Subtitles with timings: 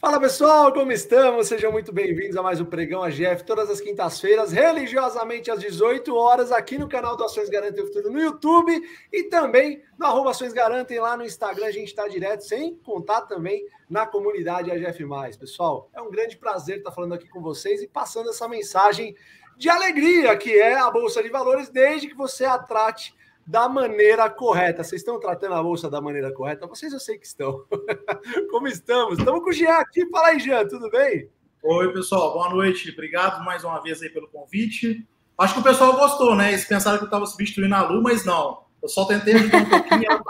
[0.00, 1.46] Fala pessoal, como estamos?
[1.46, 6.50] Sejam muito bem-vindos a mais um Pregão AGF, todas as quintas-feiras, religiosamente às 18 horas,
[6.50, 8.80] aqui no canal do Ações Garantem o Futuro no YouTube
[9.12, 11.66] e também no arroba Ações Garantem lá no Instagram.
[11.66, 15.04] A gente está direto, sem contar também na comunidade AGF.
[15.38, 19.14] Pessoal, é um grande prazer estar falando aqui com vocês e passando essa mensagem
[19.58, 23.14] de alegria que é a Bolsa de Valores, desde que você a trate
[23.50, 24.84] da maneira correta.
[24.84, 26.68] Vocês estão tratando a bolsa da maneira correta?
[26.68, 27.64] Vocês eu sei que estão.
[28.48, 29.18] Como estamos?
[29.18, 30.08] Estamos com o Jean aqui.
[30.08, 31.28] Fala aí, Jean, tudo bem?
[31.64, 32.32] Oi, pessoal.
[32.32, 32.92] Boa noite.
[32.92, 35.04] Obrigado mais uma vez aí pelo convite.
[35.36, 36.50] Acho que o pessoal gostou, né?
[36.50, 38.62] Eles pensaram que eu estava substituindo a Lu, mas não.
[38.80, 40.22] Eu só tentei ajudar um pouquinho ela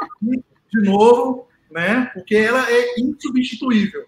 [0.73, 2.11] de novo, né?
[2.15, 4.07] Porque ela é insubstituível.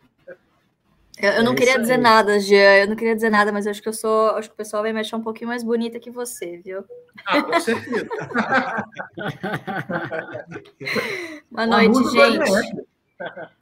[1.22, 2.78] Eu, eu não é queria dizer nada, Jean.
[2.78, 4.30] Eu não queria dizer nada, mas eu acho que eu sou.
[4.30, 6.84] Acho que o pessoal vai me achar um pouquinho mais bonita que você, viu?
[7.24, 8.08] Ah, com certeza.
[11.48, 12.84] Boa noite, gente.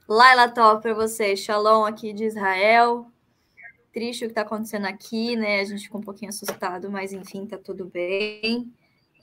[0.09, 1.41] Laila top para vocês.
[1.41, 3.05] Shalom aqui de Israel.
[3.93, 5.59] Triste o que está acontecendo aqui, né?
[5.59, 8.73] A gente ficou um pouquinho assustado, mas enfim, tá tudo bem.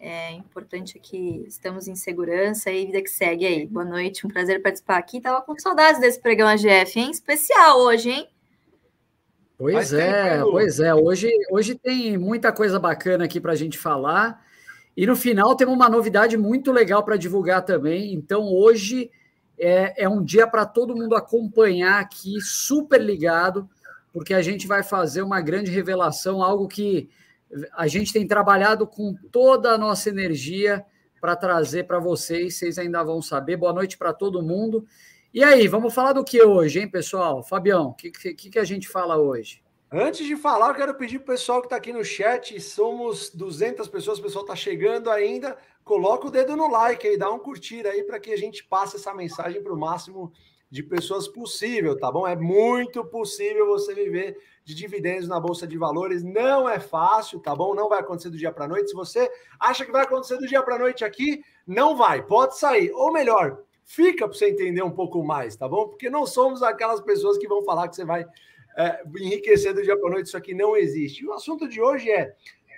[0.00, 3.66] É importante aqui, estamos em segurança e vida que segue aí.
[3.66, 5.20] Boa noite, um prazer participar aqui.
[5.20, 7.10] Tava com saudades desse pregão AGF, hein?
[7.10, 8.28] Especial hoje, hein?
[9.56, 10.94] Pois é, pois é.
[10.94, 14.40] Hoje, hoje tem muita coisa bacana aqui para a gente falar.
[14.96, 18.14] E no final temos uma novidade muito legal para divulgar também.
[18.14, 19.10] Então, hoje
[19.58, 23.68] é, é um dia para todo mundo acompanhar aqui, super ligado,
[24.12, 27.10] porque a gente vai fazer uma grande revelação, algo que
[27.74, 30.84] a gente tem trabalhado com toda a nossa energia
[31.20, 33.56] para trazer para vocês, vocês ainda vão saber.
[33.56, 34.86] Boa noite para todo mundo.
[35.32, 37.42] E aí, vamos falar do que hoje, hein, pessoal?
[37.42, 39.62] Fabião, o que, que, que a gente fala hoje?
[39.90, 43.30] Antes de falar, eu quero pedir para o pessoal que está aqui no chat, somos
[43.30, 47.38] 200 pessoas, o pessoal está chegando ainda, coloca o dedo no like aí, dá um
[47.38, 50.30] curtir aí para que a gente passe essa mensagem para o máximo
[50.70, 52.26] de pessoas possível, tá bom?
[52.26, 54.36] É muito possível você viver
[54.68, 56.22] de dividendos na bolsa de valores.
[56.22, 57.74] Não é fácil, tá bom?
[57.74, 58.90] Não vai acontecer do dia para noite.
[58.90, 62.22] Se você acha que vai acontecer do dia para noite aqui, não vai.
[62.22, 62.92] Pode sair.
[62.92, 65.88] Ou melhor, fica para você entender um pouco mais, tá bom?
[65.88, 68.26] Porque não somos aquelas pessoas que vão falar que você vai
[68.76, 70.26] é, enriquecer do dia para noite.
[70.26, 71.24] Isso aqui não existe.
[71.24, 72.34] E o assunto de hoje é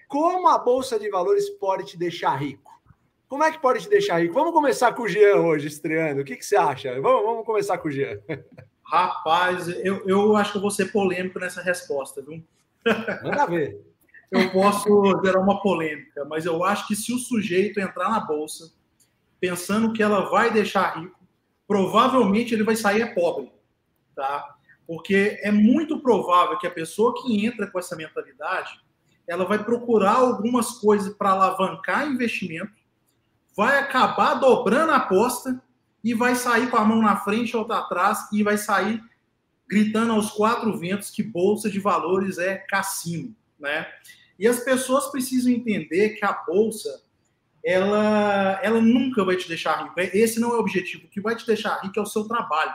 [0.07, 2.71] como a bolsa de valores pode te deixar rico.
[3.27, 4.35] Como é que pode te deixar rico?
[4.35, 6.21] Vamos começar com o Jean hoje, estreando.
[6.21, 7.01] O que, que você acha?
[7.01, 8.21] Vamos, vamos começar com o Jean.
[8.91, 12.43] Rapaz, eu, eu acho que eu vou ser polêmico nessa resposta, viu?
[13.23, 13.81] Manda ver.
[14.31, 18.73] Eu posso gerar uma polêmica, mas eu acho que se o sujeito entrar na bolsa
[19.41, 21.19] pensando que ela vai deixar rico,
[21.67, 23.51] provavelmente ele vai sair pobre,
[24.15, 24.55] tá?
[24.87, 28.81] Porque é muito provável que a pessoa que entra com essa mentalidade,
[29.27, 32.71] ela vai procurar algumas coisas para alavancar investimento,
[33.57, 35.61] vai acabar dobrando a aposta
[36.03, 39.03] e vai sair com a mão na frente ou atrás e vai sair
[39.69, 43.87] gritando aos quatro ventos que bolsa de valores é cassino, né?
[44.39, 47.03] E as pessoas precisam entender que a bolsa
[47.63, 49.95] ela, ela nunca vai te deixar rico.
[49.99, 51.05] Esse não é o objetivo.
[51.07, 52.75] O que vai te deixar rico é o seu trabalho.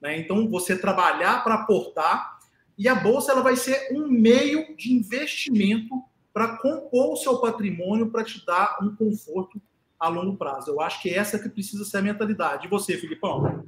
[0.00, 0.18] Né?
[0.18, 2.38] Então, você trabalhar para aportar
[2.78, 6.02] e a bolsa ela vai ser um meio de investimento
[6.32, 9.60] para compor o seu patrimônio para te dar um conforto
[10.00, 10.70] a longo prazo.
[10.70, 12.66] Eu acho que essa que precisa ser a mentalidade.
[12.66, 13.64] E você, Filipão?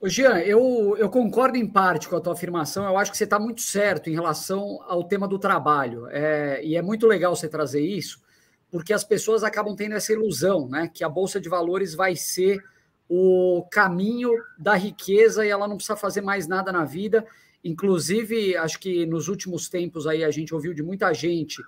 [0.00, 2.84] Ô Jean, eu, eu concordo em parte com a tua afirmação.
[2.84, 6.08] Eu acho que você está muito certo em relação ao tema do trabalho.
[6.08, 8.20] É, e é muito legal você trazer isso,
[8.70, 10.90] porque as pessoas acabam tendo essa ilusão, né?
[10.92, 12.60] Que a Bolsa de Valores vai ser
[13.08, 17.24] o caminho da riqueza e ela não precisa fazer mais nada na vida.
[17.62, 21.62] Inclusive, acho que nos últimos tempos aí a gente ouviu de muita gente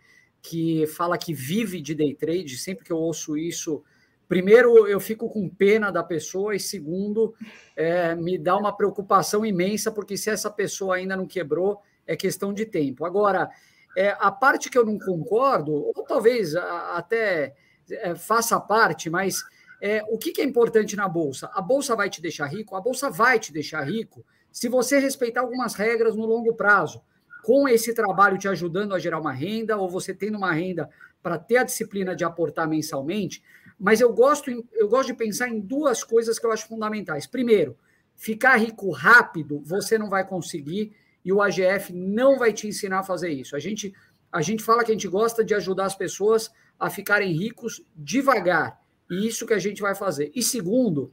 [0.44, 3.82] que fala que vive de day trade, sempre que eu ouço isso,
[4.28, 7.34] primeiro eu fico com pena da pessoa e segundo
[7.74, 12.52] é, me dá uma preocupação imensa porque se essa pessoa ainda não quebrou é questão
[12.52, 13.06] de tempo.
[13.06, 13.48] Agora
[13.96, 17.54] é, a parte que eu não concordo ou talvez até
[17.90, 19.42] é, faça parte, mas
[19.80, 21.50] é, o que, que é importante na bolsa?
[21.54, 22.76] A bolsa vai te deixar rico?
[22.76, 24.22] A bolsa vai te deixar rico
[24.52, 27.00] se você respeitar algumas regras no longo prazo
[27.44, 30.88] com esse trabalho te ajudando a gerar uma renda, ou você tendo uma renda
[31.22, 33.42] para ter a disciplina de aportar mensalmente.
[33.78, 37.26] Mas eu gosto, eu gosto de pensar em duas coisas que eu acho fundamentais.
[37.26, 37.76] Primeiro,
[38.16, 43.04] ficar rico rápido você não vai conseguir e o AGF não vai te ensinar a
[43.04, 43.54] fazer isso.
[43.54, 43.94] A gente,
[44.32, 46.50] a gente fala que a gente gosta de ajudar as pessoas
[46.80, 48.80] a ficarem ricos devagar.
[49.10, 50.32] E isso que a gente vai fazer.
[50.34, 51.12] E segundo,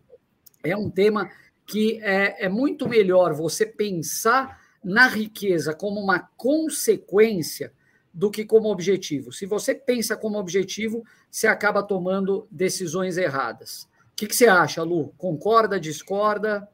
[0.64, 1.30] é um tema
[1.66, 7.72] que é, é muito melhor você pensar na riqueza como uma consequência
[8.14, 9.32] do que como objetivo.
[9.32, 13.88] Se você pensa como objetivo, você acaba tomando decisões erradas.
[14.12, 15.14] O que, que você acha, Lu?
[15.18, 16.68] Concorda, discorda?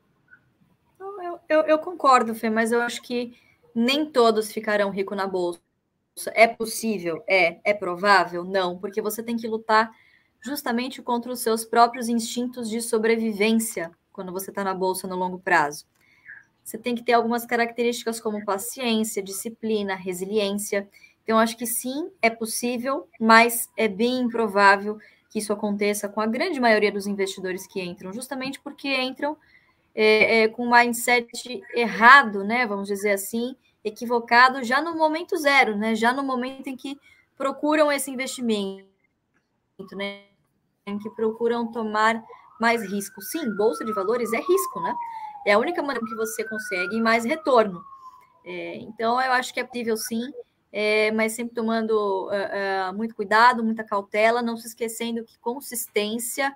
[1.00, 3.38] Eu, Eu, eu concordo, Fê, mas eu acho que
[3.74, 5.62] nem todos ficarão ricos na bolsa.
[6.33, 7.24] É possível?
[7.27, 7.59] É.
[7.63, 8.44] É provável?
[8.44, 9.92] Não, porque você tem que lutar
[10.42, 15.38] justamente contra os seus próprios instintos de sobrevivência quando você está na bolsa no longo
[15.38, 15.86] prazo.
[16.68, 20.86] Você tem que ter algumas características como paciência, disciplina, resiliência.
[21.24, 25.00] Então, acho que sim, é possível, mas é bem improvável
[25.30, 29.38] que isso aconteça com a grande maioria dos investidores que entram, justamente porque entram
[29.96, 32.68] é, é, com um mindset errado, né?
[32.68, 35.96] Vamos dizer assim, equivocado já no momento zero, né?
[35.96, 37.00] Já no momento em que
[37.38, 38.84] procuram esse investimento,
[39.94, 40.24] né?
[40.86, 42.22] Em que procuram tomar
[42.60, 43.22] mais risco.
[43.22, 44.94] Sim, bolsa de valores é risco, né?
[45.48, 47.82] É a única maneira que você consegue mais retorno.
[48.44, 50.30] É, então, eu acho que é possível sim,
[50.74, 56.54] é, mas sempre tomando uh, uh, muito cuidado, muita cautela, não se esquecendo que consistência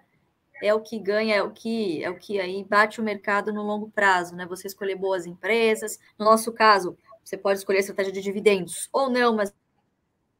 [0.61, 3.63] é o que ganha, é o que é o que aí bate o mercado no
[3.63, 4.45] longo prazo, né?
[4.47, 5.97] Você escolher boas empresas.
[6.19, 9.53] No nosso caso, você pode escolher estratégia de dividendos ou não, mas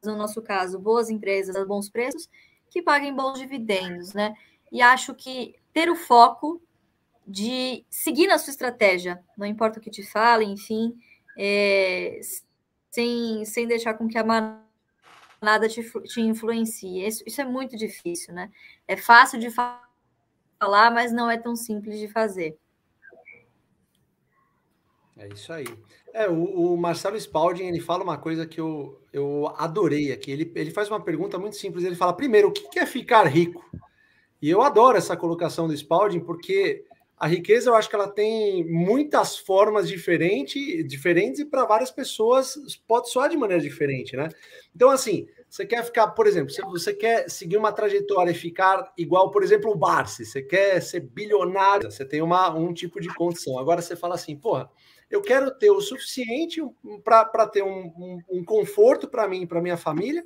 [0.04, 2.28] no nosso caso, boas empresas a bons preços
[2.70, 4.34] que paguem bons dividendos, né?
[4.70, 6.62] E acho que ter o foco
[7.28, 10.98] de seguir na sua estratégia, não importa o que te falem, enfim,
[11.38, 12.20] é,
[12.90, 17.06] sem, sem deixar com que a manada te, te influencie.
[17.06, 18.52] Isso, isso é muito difícil, né?
[18.88, 22.58] É fácil de falar, mas não é tão simples de fazer.
[25.18, 25.68] É isso aí.
[26.14, 30.32] É, o, o, Marcelo Spalding, ele fala uma coisa que eu, eu adorei aqui.
[30.32, 31.84] Ele, ele faz uma pergunta muito simples.
[31.84, 33.64] Ele fala, primeiro, o que é ficar rico?
[34.42, 36.84] E eu adoro essa colocação do Spalding, porque
[37.22, 42.56] a riqueza eu acho que ela tem muitas formas diferentes, diferentes e para várias pessoas
[42.88, 44.28] pode soar de maneira diferente, né?
[44.76, 48.92] Então, assim, você quer ficar, por exemplo, se você quer seguir uma trajetória e ficar
[48.98, 53.14] igual, por exemplo, o Barsi, você quer ser bilionário, você tem uma, um tipo de
[53.14, 53.60] condição.
[53.60, 54.68] Agora você fala assim, porra,
[55.08, 56.60] eu quero ter o suficiente
[57.04, 60.26] para ter um, um, um conforto para mim e para minha família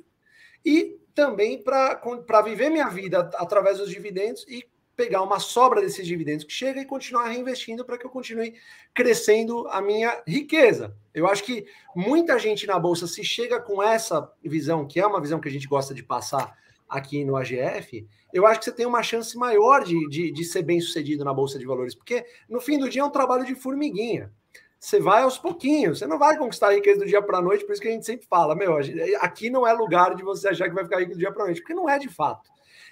[0.64, 4.64] e também para viver minha vida através dos dividendos e
[4.96, 8.54] pegar uma sobra desses dividendos que chega e continuar reinvestindo para que eu continue
[8.94, 10.96] crescendo a minha riqueza.
[11.12, 15.20] Eu acho que muita gente na bolsa se chega com essa visão, que é uma
[15.20, 16.56] visão que a gente gosta de passar
[16.88, 20.62] aqui no AGF, eu acho que você tem uma chance maior de, de, de ser
[20.62, 23.54] bem sucedido na bolsa de valores, porque no fim do dia é um trabalho de
[23.54, 24.32] formiguinha
[24.78, 27.64] você vai aos pouquinhos, você não vai conquistar a riqueza do dia para a noite,
[27.64, 28.76] por isso que a gente sempre fala, meu,
[29.20, 31.46] aqui não é lugar de você achar que vai ficar rico do dia para a
[31.46, 32.48] noite, porque não é de fato.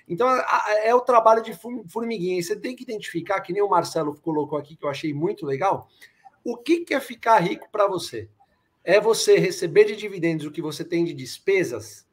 [0.09, 0.29] Então
[0.83, 1.53] é o trabalho de
[1.89, 5.47] formiguinha, você tem que identificar, que nem o Marcelo colocou aqui, que eu achei muito
[5.47, 5.89] legal,
[6.45, 8.29] o que é ficar rico para você?
[8.85, 12.07] É você receber de dividendos o que você tem de despesas?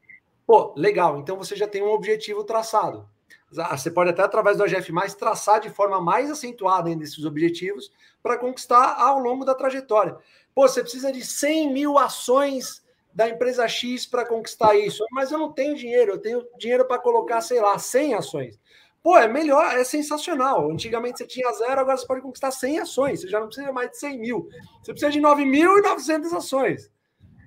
[0.46, 3.06] Pô, legal, então você já tem um objetivo traçado.
[3.50, 7.92] Você pode até, através do AGF, traçar de forma mais acentuada ainda esses objetivos
[8.22, 10.16] para conquistar ao longo da trajetória.
[10.54, 12.81] Pô, você precisa de 100 mil ações
[13.14, 16.98] da empresa X para conquistar isso, mas eu não tenho dinheiro, eu tenho dinheiro para
[16.98, 18.60] colocar, sei lá, 100 ações.
[19.02, 20.70] Pô, é melhor, é sensacional.
[20.70, 23.90] Antigamente você tinha zero, agora você pode conquistar 100 ações, você já não precisa mais
[23.90, 24.48] de 100 mil,
[24.82, 26.90] você precisa de 9.900 ações.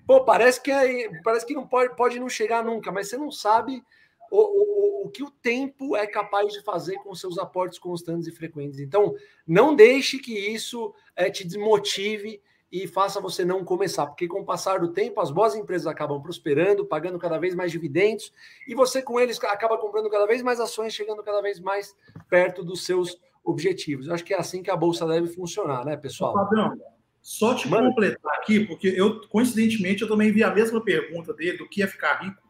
[0.05, 3.31] Pô, parece que, é, parece que não pode, pode não chegar nunca, mas você não
[3.31, 3.81] sabe
[4.29, 8.31] o, o, o que o tempo é capaz de fazer com seus aportes constantes e
[8.31, 8.79] frequentes.
[8.79, 9.15] Então,
[9.47, 12.41] não deixe que isso é, te desmotive
[12.71, 16.21] e faça você não começar, porque com o passar do tempo, as boas empresas acabam
[16.21, 18.33] prosperando, pagando cada vez mais dividendos,
[18.67, 21.95] e você com eles acaba comprando cada vez mais ações, chegando cada vez mais
[22.29, 24.07] perto dos seus objetivos.
[24.07, 26.33] Eu acho que é assim que a bolsa deve funcionar, né, pessoal?
[26.33, 26.77] Padrão,
[27.21, 27.89] só te Mano.
[27.89, 31.87] completar aqui, porque eu, coincidentemente, eu também vi a mesma pergunta dele do que é
[31.87, 32.43] ficar rico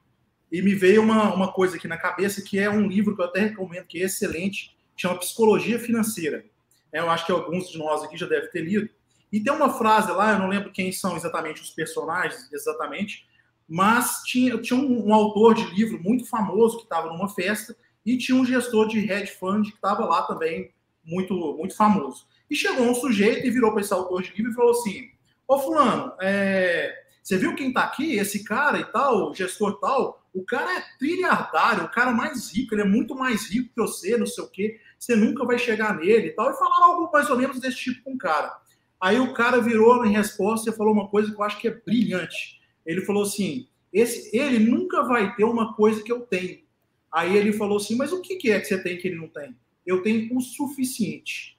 [0.51, 3.25] e me veio uma, uma coisa aqui na cabeça que é um livro que eu
[3.25, 6.45] até recomendo, que é excelente, chama Psicologia Financeira.
[6.91, 8.89] É, eu acho que alguns de nós aqui já devem ter lido.
[9.35, 13.27] E tem uma frase lá, eu não lembro quem são exatamente os personagens, exatamente,
[13.67, 17.75] mas tinha, tinha um, um autor de livro muito famoso que estava numa festa
[18.05, 20.71] e tinha um gestor de hedge fund que estava lá também,
[21.03, 22.25] muito, muito famoso.
[22.49, 25.09] E chegou um sujeito e virou para esse autor de livro e falou assim:
[25.45, 28.15] Ô, Fulano, é, você viu quem está aqui?
[28.15, 32.83] Esse cara e tal, gestor tal, o cara é trilhardário, o cara mais rico, ele
[32.83, 36.27] é muito mais rico que você, não sei o quê, você nunca vai chegar nele
[36.27, 36.49] e tal.
[36.49, 38.63] E falaram algo mais ou menos desse tipo com o cara.
[39.05, 41.71] Aí o cara virou em resposta e falou uma coisa que eu acho que é
[41.71, 42.59] brilhante.
[42.83, 46.63] Ele falou assim: esse, ele nunca vai ter uma coisa que eu tenho.
[47.11, 49.55] Aí ele falou assim: mas o que é que você tem que ele não tem?
[49.85, 51.55] Eu tenho o suficiente.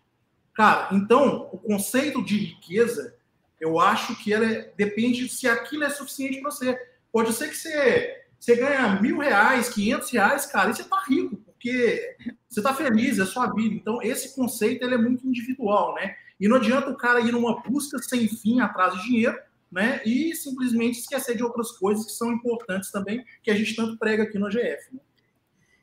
[0.55, 3.15] Cara, então o conceito de riqueza
[3.61, 6.76] eu acho que ela é, depende se aquilo é suficiente para você.
[7.12, 11.37] Pode ser que você, você ganha mil reais, quinhentos reais, cara, e você está rico,
[11.37, 12.17] porque
[12.49, 13.76] você está feliz, é sua vida.
[13.76, 16.17] Então, esse conceito ele é muito individual, né?
[16.38, 19.38] E não adianta o cara ir numa busca sem fim atrás de dinheiro,
[19.71, 20.00] né?
[20.05, 24.23] E simplesmente esquecer de outras coisas que são importantes também, que a gente tanto prega
[24.23, 24.93] aqui no GF.
[24.93, 25.00] Né?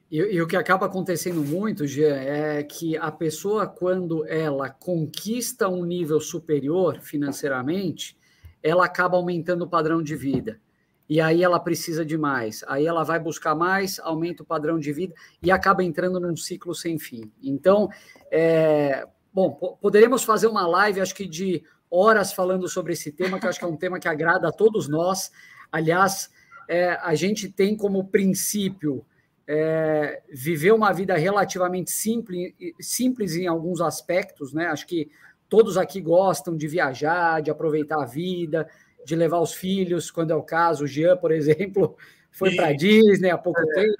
[0.10, 5.67] E, e, o que acaba acontecendo muito, Jean, é que a pessoa, quando ela conquista
[5.67, 8.15] um nível superior financeiramente,
[8.62, 10.62] ela acaba aumentando o padrão de vida.
[11.10, 12.63] E aí ela precisa de mais.
[12.67, 16.74] Aí ela vai buscar mais, aumenta o padrão de vida e acaba entrando num ciclo
[16.74, 17.31] sem fim.
[17.41, 17.89] Então,
[18.31, 23.45] é, bom, poderíamos fazer uma live, acho que de horas falando sobre esse tema, que
[23.45, 25.31] eu acho que é um tema que agrada a todos nós.
[25.71, 26.29] Aliás,
[26.67, 29.05] é, a gente tem como princípio
[29.47, 34.67] é, viver uma vida relativamente simples, simples em alguns aspectos, né?
[34.67, 35.11] Acho que
[35.49, 38.67] todos aqui gostam de viajar, de aproveitar a vida,
[39.05, 40.85] de levar os filhos, quando é o caso.
[40.85, 41.95] O Jean, por exemplo,
[42.31, 43.73] foi para Disney há pouco é.
[43.73, 43.95] tempo.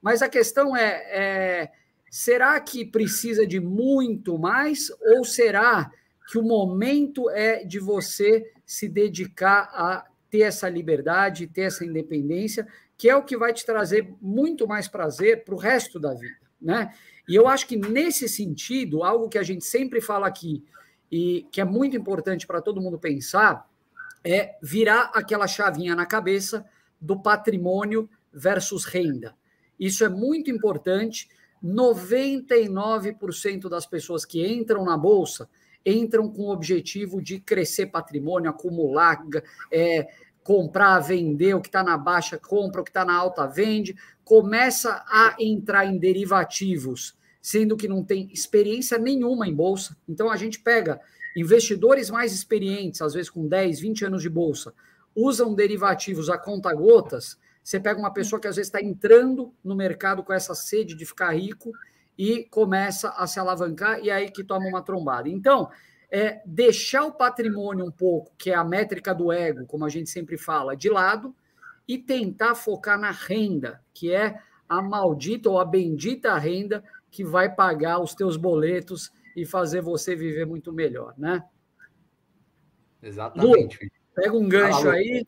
[0.00, 1.70] Mas a questão é, é
[2.12, 5.90] será que precisa de muito mais ou será
[6.30, 12.68] que o momento é de você se dedicar a ter essa liberdade, ter essa independência,
[12.98, 16.36] que é o que vai te trazer muito mais prazer para o resto da vida,
[16.60, 16.94] né?
[17.26, 20.62] E eu acho que nesse sentido, algo que a gente sempre fala aqui
[21.10, 23.66] e que é muito importante para todo mundo pensar
[24.22, 26.62] é virar aquela chavinha na cabeça
[27.00, 29.34] do patrimônio versus renda.
[29.80, 31.28] Isso é muito importante.
[31.64, 35.48] 99% das pessoas que entram na bolsa
[35.84, 39.20] entram com o objetivo de crescer patrimônio, acumular,
[39.70, 40.08] é,
[40.42, 45.04] comprar, vender, o que está na baixa compra, o que está na alta vende, começa
[45.08, 49.96] a entrar em derivativos, sendo que não tem experiência nenhuma em bolsa.
[50.08, 51.00] Então a gente pega
[51.36, 54.74] investidores mais experientes, às vezes com 10, 20 anos de bolsa,
[55.14, 57.38] usam derivativos a conta gotas.
[57.62, 61.06] Você pega uma pessoa que às vezes está entrando no mercado com essa sede de
[61.06, 61.72] ficar rico
[62.18, 65.28] e começa a se alavancar e aí que toma uma trombada.
[65.28, 65.70] Então,
[66.10, 70.10] é deixar o patrimônio um pouco, que é a métrica do ego, como a gente
[70.10, 71.34] sempre fala, de lado
[71.88, 74.38] e tentar focar na renda, que é
[74.68, 80.14] a maldita ou a bendita renda que vai pagar os teus boletos e fazer você
[80.14, 81.44] viver muito melhor, né?
[83.02, 83.84] Exatamente.
[83.84, 85.26] Lu, pega um gancho aí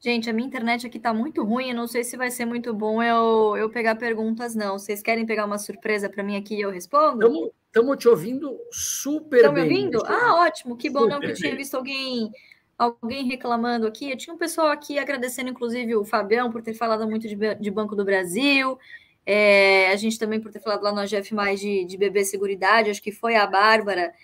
[0.00, 2.72] Gente, a minha internet aqui tá muito ruim, eu não sei se vai ser muito
[2.72, 4.78] bom eu, eu pegar perguntas, não.
[4.78, 7.52] Vocês querem pegar uma surpresa para mim aqui e eu respondo?
[7.66, 9.64] Estamos te ouvindo super Tão bem.
[9.64, 10.06] Estão me ouvindo?
[10.06, 12.30] Ah, ótimo, que bom, super não, que eu tinha visto alguém
[12.78, 14.10] alguém reclamando aqui.
[14.10, 17.70] Eu tinha um pessoal aqui agradecendo, inclusive, o Fabião por ter falado muito de, de
[17.70, 18.78] Banco do Brasil.
[19.26, 22.88] É, a gente também por ter falado lá no AGF mais de, de bebê seguridade,
[22.88, 24.14] acho que foi a Bárbara.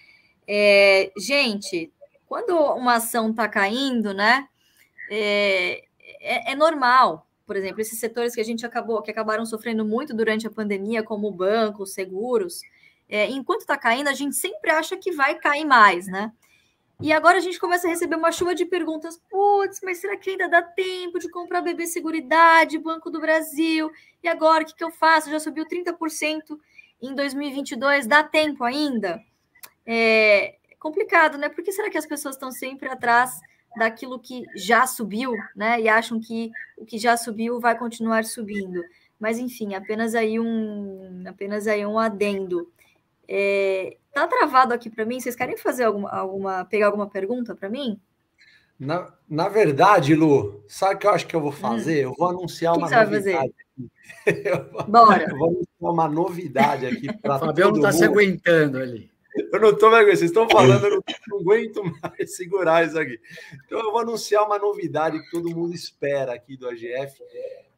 [0.46, 1.92] É, gente,
[2.26, 4.48] quando uma ação está caindo, né?
[5.10, 5.84] É,
[6.20, 7.26] é, é normal.
[7.46, 11.02] Por exemplo, esses setores que a gente acabou, que acabaram sofrendo muito durante a pandemia,
[11.02, 12.62] como bancos, seguros,
[13.08, 16.32] é, enquanto está caindo, a gente sempre acha que vai cair mais, né?
[17.00, 19.20] E agora a gente começa a receber uma chuva de perguntas.
[19.28, 23.90] Putz, mas será que ainda dá tempo de comprar BB Seguridade, Banco do Brasil?
[24.22, 25.30] E agora, o que, que eu faço?
[25.30, 26.58] Já subiu 30%
[27.02, 29.20] em 2022, dá tempo ainda?
[29.84, 31.48] É complicado, né?
[31.48, 33.40] Por que será que as pessoas estão sempre atrás
[33.76, 35.80] daquilo que já subiu, né?
[35.80, 38.82] E acham que o que já subiu vai continuar subindo.
[39.18, 42.70] Mas enfim, apenas aí um, apenas aí um adendo.
[43.26, 45.20] É, tá travado aqui para mim.
[45.20, 47.98] Vocês querem fazer alguma, alguma pegar alguma pergunta para mim?
[48.78, 51.52] Na, na verdade, Lu, sabe o que eu acho que eu vou hum.
[51.52, 52.06] fazer?
[52.06, 52.10] Hum.
[52.10, 53.54] Eu vou anunciar que uma que novidade.
[54.88, 55.22] Bora.
[55.30, 59.13] Eu vou anunciar uma novidade aqui para O Fabião não está se aguentando ali.
[59.34, 63.18] Eu não estou mais vocês estão falando, eu não, aguento mais segurar isso aqui.
[63.66, 67.22] Então eu vou anunciar uma novidade que todo mundo espera aqui do AGF.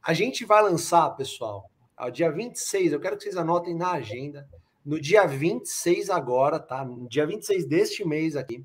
[0.03, 4.47] A gente vai lançar, pessoal, ao dia 26, eu quero que vocês anotem na agenda,
[4.85, 6.85] no dia 26 agora, tá?
[6.85, 8.65] No dia 26 deste mês aqui,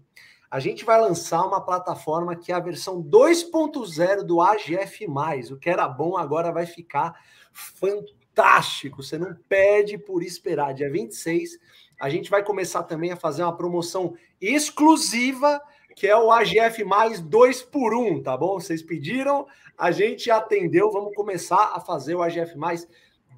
[0.51, 5.07] a gente vai lançar uma plataforma que é a versão 2.0 do AGF+.
[5.49, 7.15] O que era bom agora vai ficar
[7.53, 9.01] fantástico.
[9.01, 10.73] Você não pede por esperar.
[10.73, 11.57] Dia 26
[12.01, 15.61] a gente vai começar também a fazer uma promoção exclusiva,
[15.95, 18.59] que é o AGF mais 2 por 1, um, tá bom?
[18.59, 19.45] Vocês pediram,
[19.77, 22.87] a gente atendeu, vamos começar a fazer o AGF mais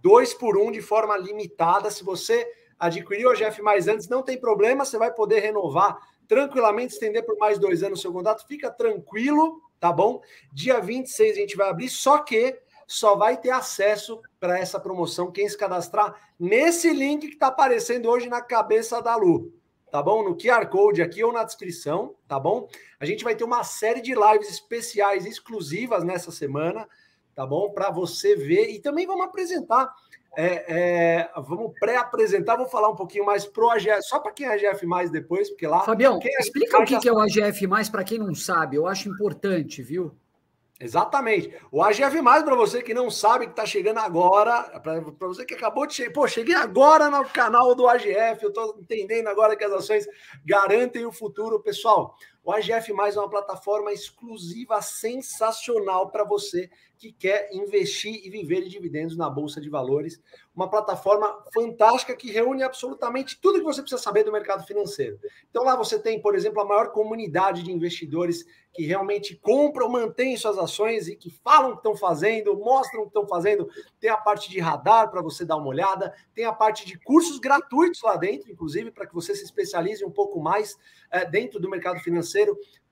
[0.01, 1.91] 2 por 1 um de forma limitada.
[1.91, 6.93] Se você adquiriu o AGF mais antes, não tem problema, você vai poder renovar tranquilamente,
[6.93, 10.21] estender por mais dois anos o seu contrato, fica tranquilo, tá bom?
[10.53, 15.31] Dia 26 a gente vai abrir, só que só vai ter acesso para essa promoção
[15.31, 19.53] quem se cadastrar nesse link que está aparecendo hoje na cabeça da Lu,
[19.91, 20.23] tá bom?
[20.23, 22.67] No QR Code aqui ou na descrição, tá bom?
[22.99, 26.87] A gente vai ter uma série de lives especiais exclusivas nessa semana
[27.35, 27.71] tá bom?
[27.71, 29.93] Para você ver e também vamos apresentar.
[30.35, 34.53] É, é, vamos pré-apresentar, vou falar um pouquinho mais pro AGF, só para quem é
[34.53, 35.81] AGF mais depois, porque lá.
[35.81, 38.87] Fabião, é explica o que, que é o AGF mais para quem não sabe, eu
[38.87, 40.11] acho importante, viu?
[40.83, 41.55] Exatamente.
[41.71, 45.53] O AGF Mais, para você que não sabe que está chegando agora, para você que
[45.53, 49.63] acabou de chegar, pô, cheguei agora no canal do AGF, eu estou entendendo agora que
[49.63, 50.05] as ações
[50.45, 51.61] garantem o futuro.
[51.61, 58.29] Pessoal, o AGF Mais é uma plataforma exclusiva sensacional para você que quer investir e
[58.29, 60.21] viver de dividendos na Bolsa de Valores.
[60.55, 65.19] Uma plataforma fantástica que reúne absolutamente tudo que você precisa saber do mercado financeiro.
[65.49, 70.35] Então lá você tem, por exemplo, a maior comunidade de investidores que realmente compram, mantêm
[70.35, 73.69] suas ações e que falam o que estão fazendo, mostram o que estão fazendo.
[73.99, 77.37] Tem a parte de radar para você dar uma olhada, tem a parte de cursos
[77.37, 80.75] gratuitos lá dentro, inclusive, para que você se especialize um pouco mais
[81.11, 82.32] é, dentro do mercado financeiro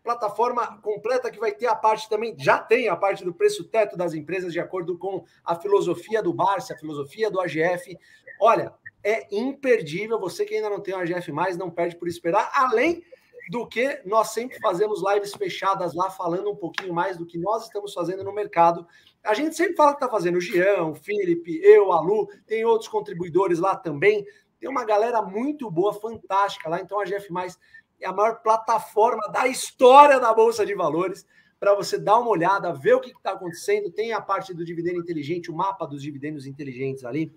[0.04, 3.96] plataforma completa que vai ter a parte também, já tem a parte do preço teto
[3.96, 7.98] das empresas, de acordo com a filosofia do Barça, a filosofia do AGF.
[8.40, 10.20] Olha, é imperdível.
[10.20, 12.52] Você que ainda não tem o AGF, não perde por esperar.
[12.54, 13.04] Além
[13.50, 17.64] do que nós sempre fazemos lives fechadas lá, falando um pouquinho mais do que nós
[17.64, 18.88] estamos fazendo no mercado.
[19.24, 22.64] A gente sempre fala que está fazendo o Jean, o Felipe, eu, a Lu, tem
[22.64, 24.26] outros contribuidores lá também.
[24.60, 26.80] Tem uma galera muito boa, fantástica lá.
[26.80, 27.32] Então, a GF
[28.02, 31.26] é a maior plataforma da história da Bolsa de Valores
[31.62, 33.92] para você dar uma olhada, ver o que está acontecendo.
[33.92, 37.32] Tem a parte do dividendo inteligente, o mapa dos dividendos inteligentes ali.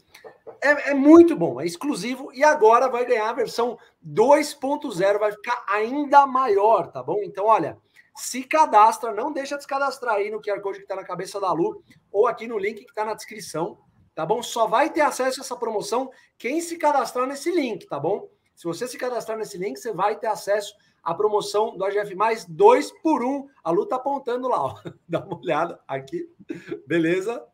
[0.62, 5.62] É, é muito bom, é exclusivo e agora vai ganhar a versão 2.0, vai ficar
[5.68, 7.20] ainda maior, tá bom?
[7.22, 7.76] Então, olha,
[8.16, 11.38] se cadastra, não deixa de se cadastrar aí no QR Code que está na cabeça
[11.38, 13.76] da Lu ou aqui no link que está na descrição,
[14.14, 14.42] tá bom?
[14.42, 18.26] Só vai ter acesso a essa promoção quem se cadastrar nesse link, tá bom?
[18.54, 22.44] Se você se cadastrar nesse link, você vai ter acesso à promoção do AGF mais
[22.44, 23.28] 2 por 1.
[23.28, 23.48] Um.
[23.62, 24.80] A Lu tá apontando lá, ó.
[25.08, 26.28] Dá uma olhada aqui.
[26.86, 27.44] Beleza?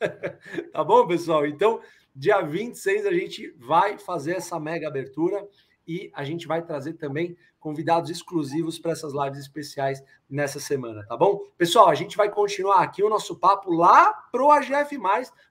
[0.72, 1.46] tá bom, pessoal?
[1.46, 1.80] Então,
[2.14, 5.46] dia 26 a gente vai fazer essa mega abertura
[5.86, 11.16] e a gente vai trazer também convidados exclusivos para essas lives especiais nessa semana, tá
[11.16, 11.40] bom?
[11.56, 14.98] Pessoal, a gente vai continuar aqui o nosso papo lá pro AGF+,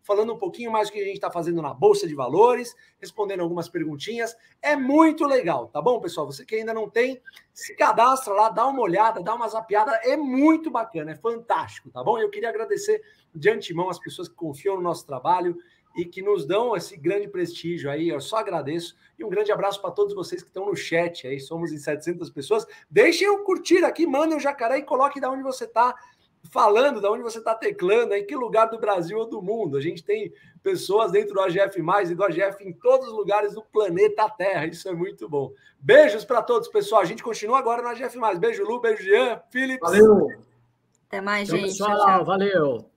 [0.03, 3.39] falando um pouquinho mais do que a gente está fazendo na Bolsa de Valores, respondendo
[3.39, 4.38] algumas perguntinhas.
[4.62, 6.27] É muito legal, tá bom, pessoal?
[6.27, 7.19] Você que ainda não tem,
[7.51, 12.03] se cadastra lá, dá uma olhada, dá uma zapiada, é muito bacana, é fantástico, tá
[12.03, 12.19] bom?
[12.19, 13.01] Eu queria agradecer
[13.34, 15.57] de antemão as pessoas que confiam no nosso trabalho,
[15.95, 18.10] e que nos dão esse grande prestígio aí.
[18.10, 18.95] Eu só agradeço.
[19.17, 21.39] E um grande abraço para todos vocês que estão no chat aí.
[21.39, 22.65] Somos em 700 pessoas.
[22.89, 25.95] Deixem eu curtir aqui, mandem o jacaré e coloque de onde você está
[26.49, 29.77] falando, de onde você está teclando, em que lugar do Brasil ou do mundo.
[29.77, 33.63] A gente tem pessoas dentro do AGF e do AGF em todos os lugares do
[33.63, 34.65] planeta Terra.
[34.65, 35.51] Isso é muito bom.
[35.79, 37.01] Beijos para todos, pessoal.
[37.01, 38.17] A gente continua agora no AGF.
[38.39, 39.79] Beijo, Lu, beijo, Jean, Felipe.
[39.82, 40.27] Valeu.
[41.08, 41.63] Até mais, gente.
[41.63, 42.92] Pessoal, valeu.